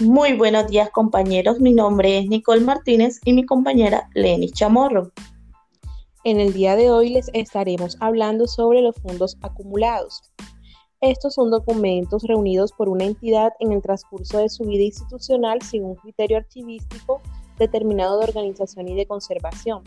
[0.00, 5.10] Muy buenos días compañeros, mi nombre es Nicole Martínez y mi compañera Lenny Chamorro.
[6.22, 10.22] En el día de hoy les estaremos hablando sobre los fondos acumulados.
[11.00, 15.84] Estos son documentos reunidos por una entidad en el transcurso de su vida institucional sin
[15.84, 17.20] un criterio archivístico
[17.58, 19.82] determinado de organización y de conservación.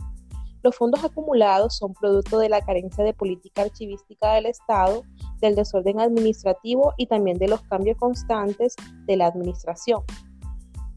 [0.61, 5.03] Los fondos acumulados son producto de la carencia de política archivística del Estado,
[5.41, 10.03] del desorden administrativo y también de los cambios constantes de la administración.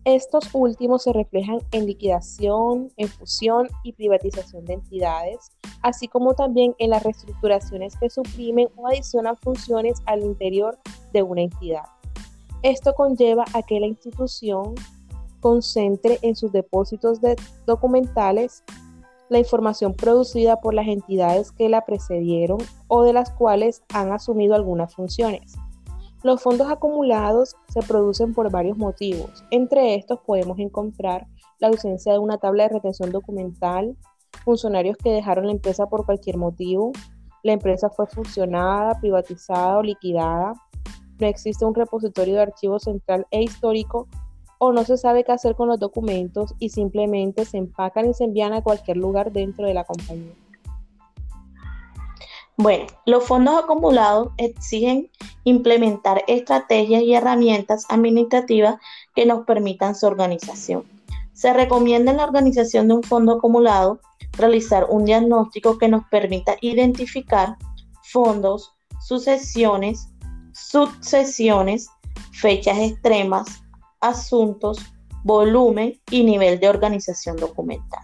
[0.04, 6.74] Estos últimos se reflejan en liquidación, en fusión y privatización de entidades, así como también
[6.78, 10.78] en las reestructuraciones que suprimen o adicionan funciones al interior
[11.14, 11.84] de una entidad.
[12.62, 14.74] Esto conlleva a que la institución
[15.40, 17.36] concentre en sus depósitos de
[17.66, 18.62] documentales
[19.28, 24.54] la información producida por las entidades que la precedieron o de las cuales han asumido
[24.54, 25.54] algunas funciones.
[26.22, 29.44] Los fondos acumulados se producen por varios motivos.
[29.50, 31.26] Entre estos podemos encontrar
[31.58, 33.96] la ausencia de una tabla de retención documental,
[34.44, 36.92] funcionarios que dejaron la empresa por cualquier motivo,
[37.42, 40.54] la empresa fue fusionada, privatizada o liquidada,
[41.20, 44.08] no existe un repositorio de archivos central e histórico
[44.66, 48.24] o no se sabe qué hacer con los documentos y simplemente se empacan y se
[48.24, 50.34] envían a cualquier lugar dentro de la compañía.
[52.56, 55.10] Bueno, los fondos acumulados exigen
[55.42, 58.76] implementar estrategias y herramientas administrativas
[59.14, 60.84] que nos permitan su organización.
[61.32, 63.98] Se recomienda en la organización de un fondo acumulado
[64.38, 67.56] realizar un diagnóstico que nos permita identificar
[68.02, 70.08] fondos, sucesiones,
[70.52, 71.88] sucesiones,
[72.32, 73.63] fechas extremas,
[74.08, 74.78] asuntos,
[75.24, 78.02] volumen y nivel de organización documental.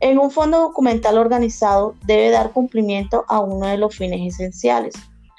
[0.00, 4.94] En un fondo documental organizado debe dar cumplimiento a uno de los fines esenciales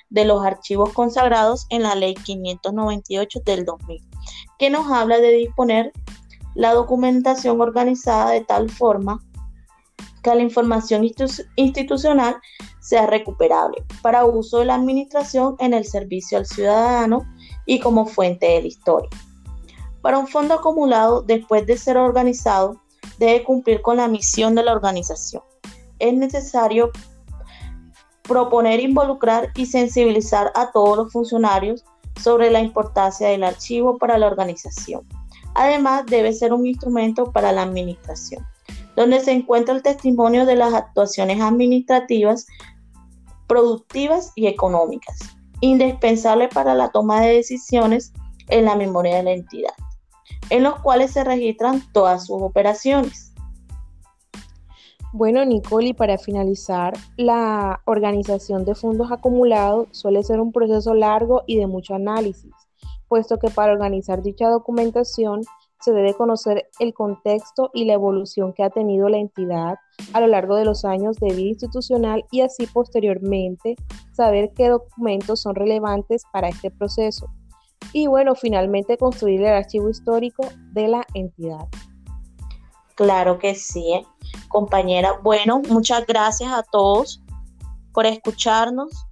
[0.09, 4.01] de los archivos consagrados en la Ley 598 del 2000,
[4.57, 5.93] que nos habla de disponer
[6.55, 9.23] la documentación organizada de tal forma
[10.23, 11.09] que la información
[11.55, 12.35] institucional
[12.81, 17.23] sea recuperable para uso de la administración en el servicio al ciudadano
[17.65, 19.09] y como fuente de la historia.
[20.01, 22.81] Para un fondo acumulado, después de ser organizado,
[23.17, 25.43] debe cumplir con la misión de la organización.
[25.99, 26.91] Es necesario
[28.23, 31.83] proponer, involucrar y sensibilizar a todos los funcionarios
[32.21, 35.05] sobre la importancia del archivo para la organización.
[35.55, 38.45] Además, debe ser un instrumento para la administración,
[38.95, 42.45] donde se encuentra el testimonio de las actuaciones administrativas,
[43.47, 45.19] productivas y económicas,
[45.59, 48.13] indispensable para la toma de decisiones
[48.47, 49.73] en la memoria de la entidad
[50.49, 53.33] en los cuales se registran todas sus operaciones.
[55.11, 61.41] Bueno, Nicole, y para finalizar, la organización de fondos acumulados suele ser un proceso largo
[61.47, 62.53] y de mucho análisis,
[63.07, 65.41] puesto que para organizar dicha documentación
[65.81, 69.79] se debe conocer el contexto y la evolución que ha tenido la entidad
[70.13, 73.77] a lo largo de los años de vida institucional y así posteriormente
[74.11, 77.27] saber qué documentos son relevantes para este proceso
[77.93, 81.67] y bueno, finalmente construir el archivo histórico de la entidad.
[82.95, 84.05] Claro que sí, ¿eh?
[84.49, 85.19] compañera.
[85.23, 87.23] Bueno, muchas gracias a todos
[87.93, 89.07] por escucharnos